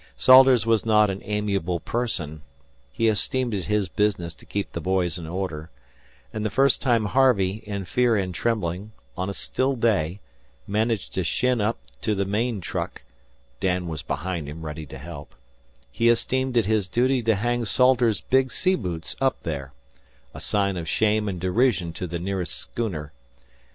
[0.17, 2.41] Salters was not an amiable person
[2.91, 5.69] (He esteemed it his business to keep the boys in order);
[6.33, 10.19] and the first time Harvey, in fear and trembling, on a still day,
[10.65, 13.03] managed to shin up to the main truck
[13.59, 15.35] (Dan was behind him ready to help),
[15.91, 19.71] he esteemed it his duty to hang Salters's big sea boots up there
[20.33, 23.13] a sight of shame and derision to the nearest schooner.